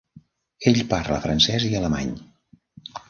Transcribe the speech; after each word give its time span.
Ell 0.71 0.79
parla 0.95 1.19
francès 1.27 1.67
i 1.67 1.71
alemany. 1.81 2.17